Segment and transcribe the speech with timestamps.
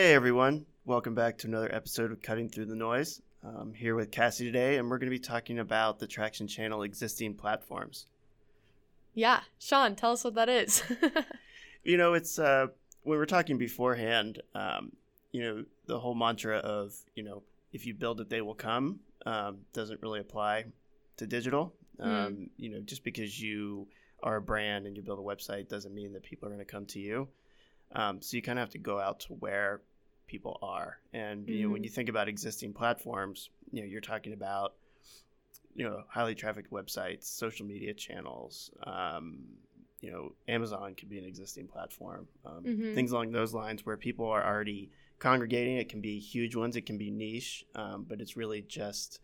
[0.00, 3.20] Hey everyone, welcome back to another episode of Cutting Through the Noise.
[3.44, 6.84] I'm here with Cassie today, and we're going to be talking about the Traction Channel
[6.84, 8.06] existing platforms.
[9.12, 10.82] Yeah, Sean, tell us what that is.
[11.84, 12.68] You know, it's uh,
[13.02, 14.40] when we were talking beforehand.
[14.54, 14.92] Um,
[15.32, 17.42] you know, the whole mantra of you know,
[17.74, 20.64] if you build it, they will come um, doesn't really apply
[21.18, 21.74] to digital.
[21.98, 23.86] Um, You know, just because you
[24.22, 26.72] are a brand and you build a website doesn't mean that people are going to
[26.72, 27.28] come to you.
[27.92, 29.82] Um, so you kind of have to go out to where
[30.30, 31.00] people are.
[31.12, 31.86] And you know, when Mhm.
[31.86, 34.76] you think about existing platforms, you know, you're talking about
[35.74, 38.70] you know highly trafficked websites, social media channels.
[38.84, 39.58] Um,
[40.00, 42.28] you know, Amazon could be an existing platform.
[42.44, 42.94] Um, Mhm.
[42.94, 45.76] Things along those lines where people are already congregating.
[45.76, 46.76] It can be huge ones.
[46.76, 49.20] It can be niche, um, but it's really just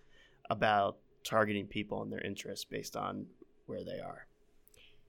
[0.51, 3.27] about targeting people and their interests based on
[3.67, 4.27] where they are.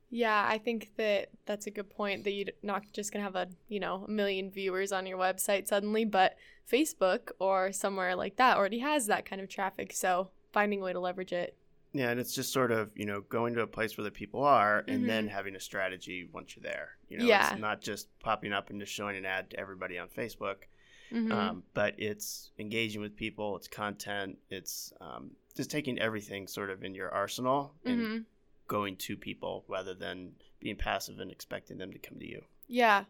[0.09, 3.35] Yeah, I think that that's a good point that you're not just going to have
[3.35, 6.35] a, you know, a million viewers on your website suddenly, but
[6.71, 9.93] Facebook or somewhere like that already has that kind of traffic.
[9.93, 11.55] So finding a way to leverage it.
[11.93, 14.43] Yeah, and it's just sort of you know going to a place where the people
[14.43, 15.31] are, and then Mhm.
[15.31, 16.97] having a strategy once you're there.
[17.09, 17.51] You know, Yeah.
[17.53, 20.63] it's not just popping up and just showing an ad to everybody on Facebook,
[21.11, 21.31] Mhm.
[21.31, 23.55] um, but it's engaging with people.
[23.55, 24.37] It's content.
[24.49, 28.25] It's um, just taking everything sort of in your arsenal and Mhm.
[28.67, 32.43] Going to people rather than being passive and expecting them to come to you.
[32.67, 33.05] Yeah.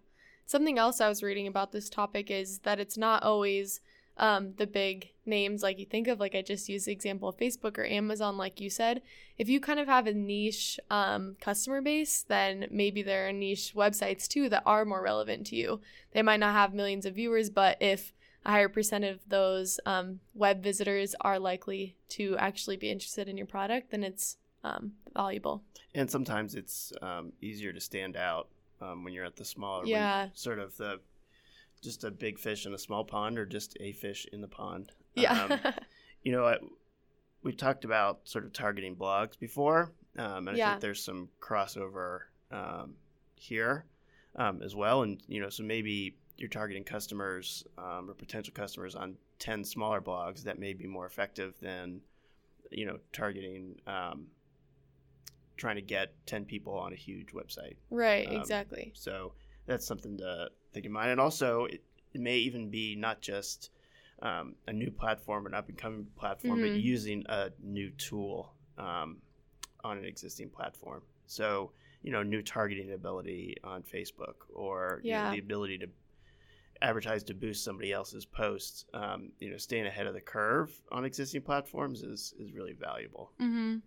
[0.46, 3.82] Something else I was reading about this topic is that it's not always
[4.18, 6.20] um, the big names like you think of.
[6.20, 9.02] Like I just used the example of Facebook or Amazon, like you said.
[9.38, 13.74] If you kind of have a niche um, customer base, then maybe there are niche
[13.76, 15.82] websites too that are more relevant to you.
[16.14, 18.14] They might not have millions of viewers, but if
[18.46, 23.38] a higher percent of those um, web visitors are likely to actually be interested in
[23.38, 25.64] your product, then it's um, valuable.
[25.96, 28.48] And sometimes it's um, easier to stand out
[28.82, 30.30] um, when you're at the smaller, Yeah.
[30.34, 31.00] sort of the
[31.82, 34.92] just a big fish in a small pond or just a fish in the pond.
[35.16, 35.34] Yeah.
[35.44, 35.60] Um,
[36.24, 36.58] you know, I,
[37.44, 40.70] we talked about sort of targeting blogs before, um, and I Yeah.
[40.72, 42.96] think there's some crossover um,
[43.36, 43.86] here
[44.36, 45.04] um, as well.
[45.04, 50.02] And you know, so maybe you're targeting customers um, or potential customers on ten smaller
[50.02, 52.02] blogs that may be more effective than
[52.72, 53.80] you know targeting.
[53.88, 54.28] Um,
[55.58, 58.92] trying to get 10 people on a huge website right, Um, exactly.
[58.96, 59.34] so
[59.66, 61.12] that's something to think in mind.
[61.12, 63.72] And also, it, it may even be not just
[64.22, 66.82] um, a new platform, an up and coming platform, but Mhm.
[66.82, 69.18] using a new tool um,
[69.84, 71.02] on an existing platform.
[71.28, 71.72] So,
[72.04, 75.90] you know, new targeting ability on Facebook or you know, the ability to
[76.82, 78.86] advertise to boost somebody else's posts.
[78.94, 83.32] Um, you know, staying ahead of the curve on existing platforms is, is really valuable.
[83.42, 83.78] Mm-hmm.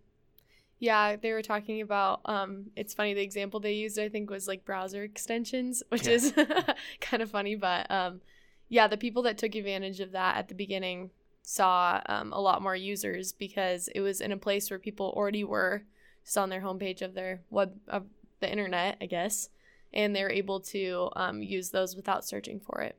[0.81, 2.23] Yeah, they were talking about.
[2.25, 3.15] Um, it's funny.
[3.15, 6.15] The example they used, I think, was like browser extensions, which Yeah.
[6.15, 6.33] is
[7.01, 7.55] kind of funny.
[7.55, 8.21] But um,
[8.69, 11.11] yeah, the people that took advantage of that at the beginning
[11.43, 15.45] saw um, a lot more users because it was in a place where people already
[15.45, 15.83] were
[16.25, 18.07] just on their homepage of their web of
[18.41, 19.51] the internet, I guess,
[19.93, 22.97] and they were able to um, use those without searching for it.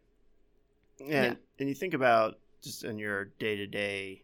[1.00, 1.34] And, Yeah.
[1.59, 4.24] and you think about just in your day to day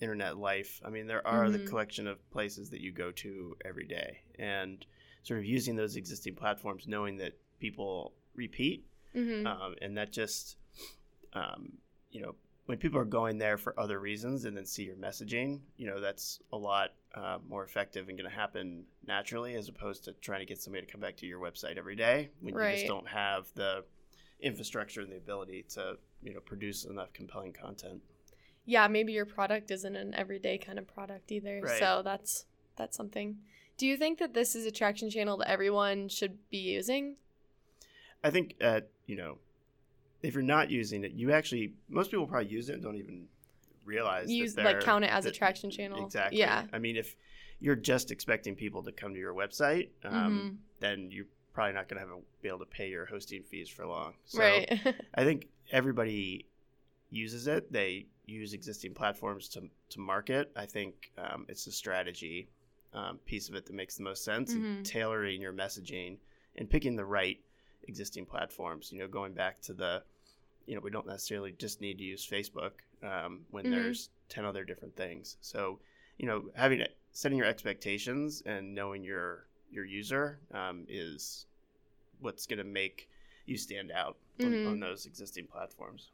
[0.00, 1.66] internet life, I mean, there are the Mhm.
[1.66, 4.84] collection of places that you go to every day, and
[5.22, 9.46] sort of using those existing platforms, knowing that people repeat, Mm-hmm.
[9.46, 10.56] um, and that just,
[11.32, 11.78] um,
[12.10, 12.34] you know,
[12.66, 16.00] when people are going there for other reasons and then see your messaging, you know,
[16.00, 20.40] that's a lot uh, more effective and going to happen naturally as opposed to trying
[20.40, 23.08] to get somebody to come back to your website every day when you just don't
[23.08, 23.82] have the
[24.40, 28.02] infrastructure and the ability to, you know, produce enough compelling content.
[28.68, 31.62] Yeah, maybe your product isn't an everyday kind of product either.
[31.64, 31.78] Right.
[31.78, 32.44] So that's
[32.76, 33.38] that's something.
[33.78, 37.16] Do you think that this is a traction channel that everyone should be using?
[38.22, 39.38] I think at you know,
[40.22, 43.26] if you're not using it, you actually most people probably use it and don't even
[43.86, 46.04] realize Use that like count it as a traction channel.
[46.04, 46.38] Exactly.
[46.38, 46.64] Yeah.
[46.70, 47.16] I mean, if
[47.60, 50.56] you're just expecting people to come to your website, um, Mhm.
[50.80, 51.24] then you're
[51.54, 54.12] probably not going to have a, be able to pay your hosting fees for long.
[54.26, 54.68] So right.
[55.14, 56.44] I think everybody
[57.10, 57.72] uses it.
[57.72, 60.50] They use existing platforms to to market.
[60.56, 62.48] I think um, it's the strategy
[62.92, 64.54] um, piece of it that makes the most sense.
[64.54, 64.84] Mhm.
[64.84, 66.18] tailoring your messaging
[66.56, 67.38] and picking the right
[67.86, 68.90] existing platforms.
[68.92, 70.02] You know, going back to the,
[70.66, 72.72] you know, we don't necessarily just need to use Facebook
[73.02, 73.70] um, when Mhm.
[73.70, 75.36] there's ten other different things.
[75.40, 75.78] So,
[76.18, 81.46] you know, having it, setting your expectations and knowing your your user um, is
[82.20, 83.08] what's going to make
[83.46, 84.66] you stand out on, Mhm.
[84.66, 86.10] on those existing platforms.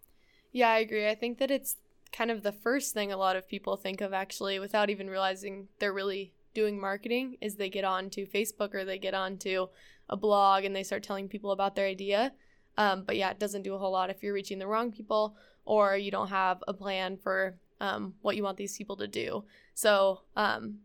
[0.53, 1.09] Yeah, I agree.
[1.09, 1.77] I think that it's
[2.15, 5.67] kind of the first thing a lot of people think of actually without even realizing
[5.81, 9.67] they're really doing marketing is they get on to Facebook or they get onto
[10.09, 12.33] a blog and they start telling people about their idea.
[12.79, 15.37] Um, but yeah, it doesn't do a whole lot if you're reaching the wrong people
[15.65, 19.45] or you don't have a plan for um, what you want these people to do.
[19.75, 20.79] So, um,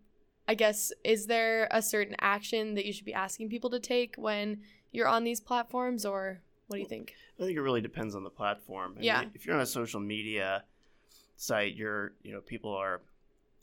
[0.48, 4.16] I guess, is there a certain action that you should be asking people to take
[4.16, 4.62] when
[4.92, 7.14] you're on these platforms, or what do you think?
[7.40, 8.96] I think it really depends on the platform.
[8.98, 9.20] I Yeah.
[9.22, 10.64] Mean, if you're on a social media
[11.40, 13.02] site, you're, you know, people are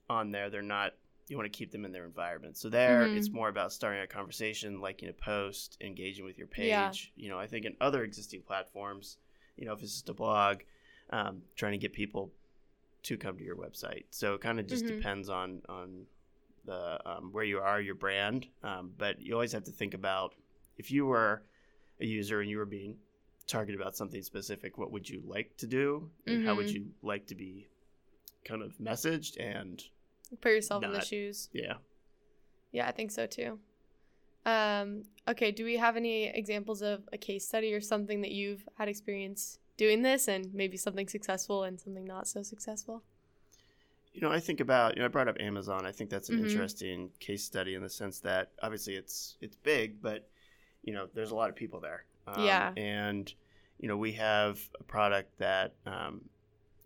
[0.08, 0.48] on there.
[0.48, 0.94] They're not,
[1.28, 2.56] you want to keep them in their environment.
[2.56, 3.16] So there, Mhm.
[3.16, 7.12] it's more about starting a conversation, liking a post, engaging with your page.
[7.16, 7.22] Yeah.
[7.22, 9.18] You know, I think in other existing platforms,
[9.56, 10.62] you know, if it's just a blog,
[11.10, 12.32] um, trying to get people
[13.02, 14.04] to come to your website.
[14.10, 14.88] So it kind of just Mhm.
[14.88, 16.06] depends on, on
[16.64, 18.48] the, um, where you are, your brand.
[18.62, 20.34] Um, but you always have to think about
[20.78, 21.42] if you were
[22.00, 22.98] a user and you were being
[23.46, 26.10] targeted about something specific, what would you like to do?
[26.26, 26.74] And how would Mhm.
[26.74, 27.68] you like to be
[28.44, 29.38] kind of messaged?
[29.40, 29.82] And
[30.40, 31.48] Put yourself in the shoes.
[31.52, 31.74] yeah.
[32.72, 33.58] Yeah, I think so too.
[34.44, 38.68] Um, okay, do we have any examples of a case study or something that you've
[38.78, 43.02] had experience doing this and maybe something successful and something not so successful?
[44.12, 45.84] You know, I think about, you know, I brought up Amazon.
[45.84, 46.42] I think that's an Mhm.
[46.42, 50.28] interesting case study in the sense that obviously it's it's big, but
[50.82, 52.04] you know, there's a lot of people there.
[52.26, 52.72] Um, Yeah.
[52.76, 53.32] And
[53.78, 56.22] you know, we have a product that um,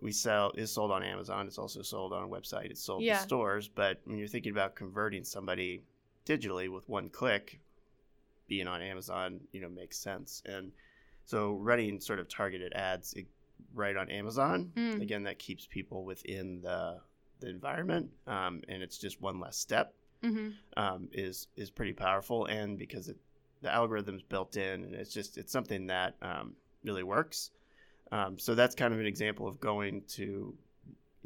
[0.00, 1.46] we sell is sold on Amazon.
[1.46, 2.66] It's also sold on a website.
[2.70, 3.18] It's sold Yeah.
[3.18, 3.68] in stores.
[3.68, 5.82] But when you're thinking about converting somebody
[6.26, 7.60] digitally with one click,
[8.48, 10.42] being on Amazon, you know, makes sense.
[10.46, 10.72] And
[11.24, 13.14] so running sort of targeted ads
[13.72, 15.00] right on Amazon, Mm.
[15.00, 17.00] again, that keeps people within the
[17.38, 20.50] the environment, um, and it's just one less step Mm-hmm.
[20.76, 22.44] um, is is pretty powerful.
[22.46, 23.16] And because it,
[23.62, 26.54] the algorithm's built in, and it's just it's something that um,
[26.84, 27.50] really works.
[28.12, 30.54] Um, so that's kind of an example of going to, you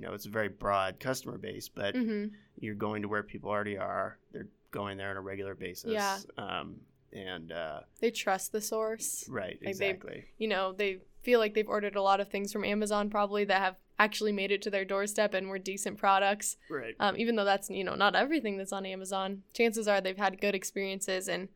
[0.07, 2.35] know, it's a very broad customer base, but Mm-hmm.
[2.59, 4.19] you're going to where people already are.
[4.33, 5.93] They're going there on a regular basis.
[5.93, 6.19] Yeah.
[6.37, 6.77] Um,
[7.13, 9.25] and uh, They trust the source.
[9.29, 10.25] right, they- exactly.
[10.37, 13.63] You know, they feel like they've ordered a lot of things from Amazon probably that
[13.63, 16.57] have actually made it to their doorstep and were decent products.
[16.69, 16.95] Right.
[17.01, 19.43] Um, even though that's, you know, not everything that's on Amazon.
[19.55, 21.49] Chances are they've had good experiences and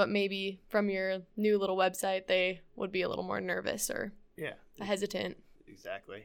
[0.00, 4.10] but maybe from your new little website they would be a little more nervous or
[4.34, 4.54] yeah.
[4.80, 5.36] hesitant.
[5.66, 6.24] Exactly.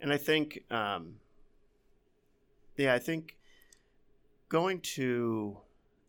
[0.00, 1.16] And I think, um,
[2.78, 3.36] yeah, I think
[4.48, 5.58] going to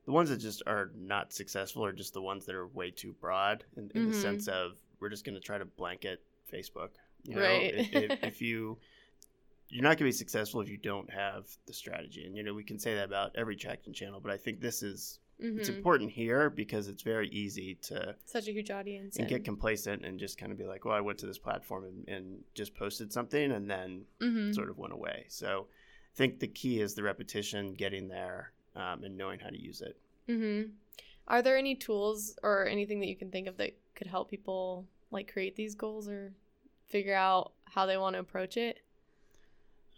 [0.05, 3.13] the ones that just are not successful are just the ones that are way too
[3.19, 4.21] broad in, in the Mhm.
[4.21, 6.91] sense of we're just going to try to blanket Facebook.
[7.25, 7.73] You know, Right.
[7.75, 8.77] if, if, if you
[9.67, 12.53] you're not going to be successful if you don't have the strategy, and you know
[12.53, 15.77] we can say that about every traction channel, but I think this is it's Mhm.
[15.77, 19.17] important here because it's very easy to Such a huge audience.
[19.17, 21.83] and get complacent and just kind of be like, well, I went to this platform
[21.85, 25.25] and, and just posted something and then hmm sort of went away.
[25.29, 25.67] So
[26.13, 29.81] I think the key is the repetition, getting there, um, and knowing how to use
[29.81, 29.97] it.
[30.27, 30.63] hmm
[31.27, 34.87] Are there any tools or anything that you can think of that could help people
[35.11, 36.33] like create these goals or
[36.87, 38.79] figure out how they want to approach it?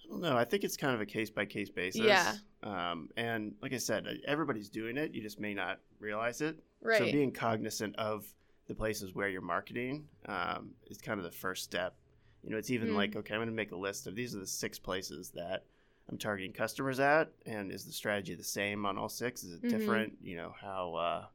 [0.05, 0.37] I don't know.
[0.37, 2.01] I think it's kind of a case by case basis.
[2.01, 2.37] Yeah.
[2.63, 5.13] Um, and like I said, everybody's doing it.
[5.13, 6.57] You just may not realize it.
[6.81, 6.97] Right.
[6.97, 8.25] So being cognizant of
[8.67, 11.95] the places where you're marketing um, is kind of the first step.
[12.43, 12.95] You know, it's even Mm.
[12.95, 15.63] like, okay, I'm going to make a list of these are the six places that
[16.09, 19.43] I'm targeting customers at, and is the strategy the same on all six?
[19.43, 19.69] Is it Mhm.
[19.69, 20.17] different?
[20.21, 21.25] You know, how uh,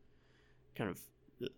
[0.75, 1.01] kind of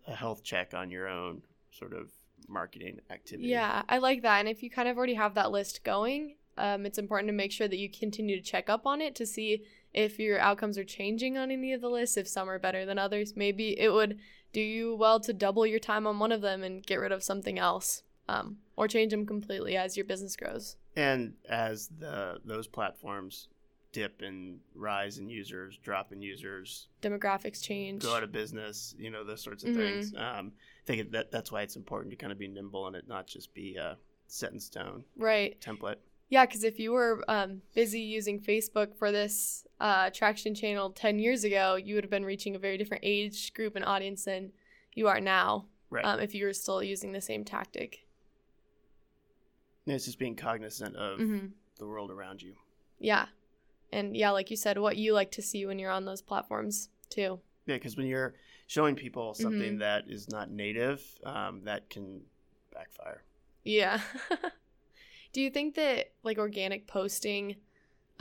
[0.07, 2.11] a health check on your own sort of
[2.47, 3.49] marketing activity.
[3.49, 4.39] Yeah, I like that.
[4.39, 7.51] And if you kind of already have that list going, um, it's important to make
[7.51, 10.83] sure that you continue to check up on it to see if your outcomes are
[10.83, 13.33] changing on any of the lists, if some are better than others.
[13.35, 14.19] Maybe it would
[14.53, 17.23] do you well to double your time on one of them and get rid of
[17.23, 20.77] something else, um, or change them completely as your business grows.
[20.95, 23.49] And as the those platforms
[23.91, 28.01] dip and rise in users, drop in users, Demographics change.
[28.01, 29.75] go out of business, you know, those sorts of Mhm.
[29.75, 30.13] things.
[30.15, 30.51] Um,
[30.83, 33.25] I think that that's why it's important to kind of be nimble and it not
[33.27, 33.97] just be a
[34.27, 35.59] set in stone Right.
[35.61, 35.95] template.
[36.29, 41.19] Yeah, because if you were um, busy using Facebook for this uh, traction channel 10
[41.19, 44.51] years ago, you would have been reaching a very different age group and audience than
[44.93, 46.03] you are now Right.
[46.03, 48.07] um, if you were still using the same tactic.
[49.85, 51.45] And it's just being cognizant of hmm
[51.77, 52.55] the world around you.
[52.99, 53.25] Yeah.
[53.91, 56.89] And yeah, like you said, what you like to see when you're on those platforms
[57.09, 57.39] too.
[57.67, 58.33] Yeah, because when you're
[58.67, 59.79] showing people something Mhm.
[59.79, 62.21] that is not native, um, that can
[62.73, 63.23] backfire.
[63.63, 64.01] Yeah.
[65.35, 67.57] Do you think that like organic posting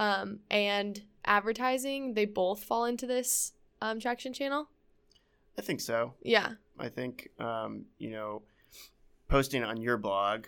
[0.00, 4.68] um, and advertising, they both fall into this um, traction channel?
[5.56, 6.14] I think so.
[6.24, 6.54] Yeah.
[6.76, 8.42] I think um, you know,
[9.28, 10.46] posting on your blog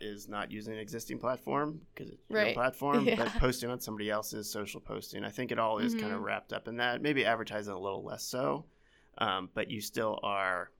[0.00, 2.54] is not using an existing platform because it's your Right.
[2.62, 5.22] platform, but posting on somebody else's social posting.
[5.22, 7.02] I think it all is kind of wrapped up in that.
[7.02, 8.64] Maybe advertising a little less so,
[9.18, 10.70] um, but you still are,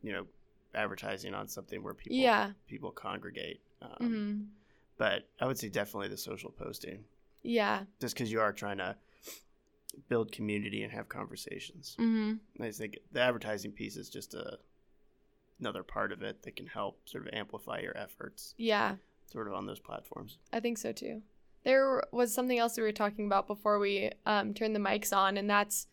[0.00, 0.26] you know,
[0.76, 2.52] advertising on something where people Yeah.
[2.68, 3.60] people congregate.
[3.82, 4.42] Um, hmm
[4.96, 7.04] But I would say definitely the social posting,
[7.42, 7.84] Yeah.
[8.00, 8.96] just because you are trying to
[10.08, 11.94] build community and have conversations.
[11.98, 14.58] hmm I think the advertising piece is just a
[15.60, 18.96] another part of it that can help sort of amplify your efforts, Yeah.
[19.26, 20.38] sort of on those platforms.
[20.52, 21.22] I think so too.
[21.64, 25.36] There was something else we were talking about before we um, turned the mics on,
[25.36, 25.88] and that's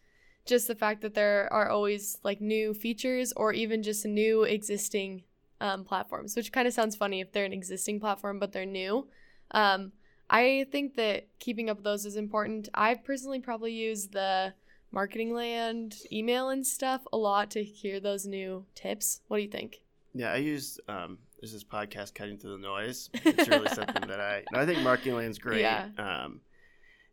[0.45, 5.23] just the fact that there are always like new features or even just new existing
[5.61, 9.07] um, platforms, which kind of sounds funny if they're an existing platform but they're new.
[9.51, 9.91] Um,
[10.29, 12.69] I think that keeping up with those is important.
[12.73, 14.53] I personally probably use the
[14.91, 19.21] marketing land email and stuff a lot to hear those new tips.
[19.27, 19.81] What do you think?
[20.13, 23.09] Yeah, I use um, there's this podcast, Cutting Through the Noise.
[23.13, 25.61] It's really something that I no, I think Marketing Land's great.
[25.61, 25.89] Yeah.
[25.97, 26.39] Um,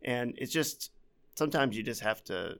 [0.01, 0.91] and it's just
[1.35, 2.57] sometimes you just have to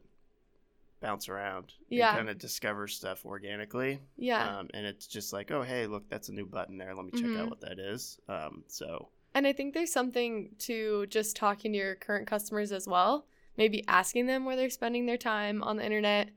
[1.04, 2.10] bounce around Yeah.
[2.10, 4.00] and kind of discover stuff organically.
[4.18, 4.58] Yeah.
[4.60, 6.96] Um, and it's just like, oh, hey, look, that's a new button there.
[6.96, 7.40] Let me check Mhm.
[7.42, 8.20] out what that is.
[8.28, 12.88] Um, so And I think there's something to just talking to your current customers as
[12.88, 13.28] well.
[13.58, 16.30] Maybe asking them where they're spending their time on the internet,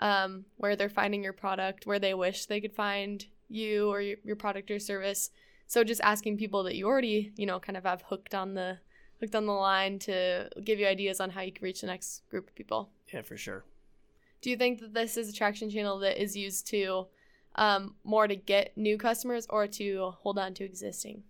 [0.00, 4.16] um, where they're finding your product, where they wish they could find you or your,
[4.24, 5.30] your product or service.
[5.68, 8.78] So just asking people that you already, you know, kind of have hooked on the
[9.20, 12.26] hooked on the line to give you ideas on how you can reach the next
[12.30, 12.90] group of people.
[13.12, 13.64] yeah, for sure.
[14.40, 17.06] Do you think that this is a traction channel that is used to
[17.56, 21.24] um, more to get new customers or to hold on to existing?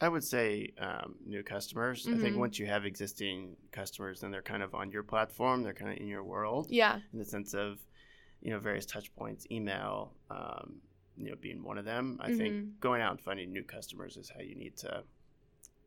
[0.00, 2.08] I would say um, new customers.
[2.08, 2.40] I think Mhm.
[2.40, 5.62] once you have existing customers, then they're kind of on your platform.
[5.62, 6.66] They're kind of in your world.
[6.70, 7.00] Yeah.
[7.12, 7.86] in the sense of
[8.40, 10.80] you know various touch points email um,
[11.16, 12.36] you know being one of them i Mhm.
[12.36, 15.04] think going out and finding new customers is how you need to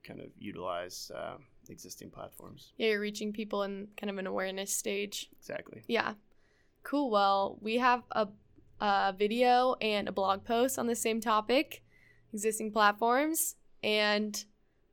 [0.04, 4.72] kind of utilize uh, existing platforms Yeah, you're reaching people in kind of an awareness
[4.74, 5.30] stage.
[5.38, 6.14] exactly Yeah.
[6.86, 7.10] Cool.
[7.10, 8.28] Well, we have a,
[8.80, 11.84] a video and a blog post on the same topic,
[12.34, 14.46] existing platforms, and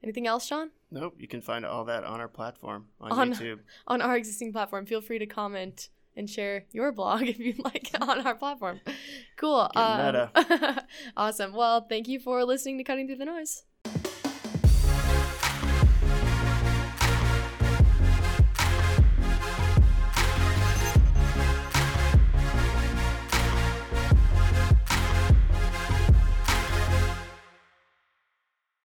[0.02, 0.70] anything else, Sean?
[0.94, 4.52] nope you can find all that on our platform on, On- youtube On our existing
[4.52, 4.84] platform.
[4.84, 8.80] Feel free to comment and share your blog if you'd like on our platform.
[9.36, 9.70] Cool.
[9.74, 10.28] Um,
[11.16, 11.54] awesome.
[11.54, 13.64] Well, thank you for listening to Cutting Through the Noise.